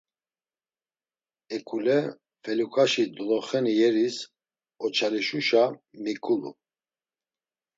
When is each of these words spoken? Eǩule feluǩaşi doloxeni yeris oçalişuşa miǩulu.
Eǩule 1.55 1.97
feluǩaşi 2.41 3.03
doloxeni 3.15 3.73
yeris 3.79 4.17
oçalişuşa 4.85 5.63
miǩulu. 6.03 6.51